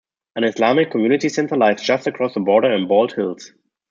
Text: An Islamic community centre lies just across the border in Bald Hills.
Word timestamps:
An 0.35 0.43
Islamic 0.45 0.89
community 0.89 1.29
centre 1.29 1.55
lies 1.55 1.83
just 1.83 2.07
across 2.07 2.33
the 2.33 2.39
border 2.39 2.73
in 2.73 2.87
Bald 2.87 3.13
Hills. 3.13 3.53